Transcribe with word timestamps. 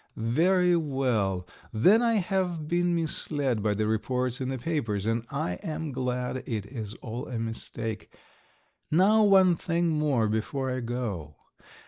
"Very 0.17 0.75
well, 0.75 1.47
then 1.71 2.01
I 2.01 2.13
have 2.15 2.67
been 2.67 2.95
misled 2.95 3.61
by 3.61 3.75
the 3.75 3.85
reports 3.85 4.41
in 4.41 4.49
the 4.49 4.57
papers, 4.57 5.05
and 5.05 5.27
I 5.29 5.59
am 5.61 5.91
glad 5.91 6.37
it 6.47 6.65
is 6.65 6.95
all 7.03 7.27
a 7.27 7.37
mistake. 7.37 8.11
Now 8.89 9.21
one 9.21 9.55
thing 9.55 9.89
more 9.89 10.27
before 10.27 10.71
I 10.71 10.79
go. 10.79 11.35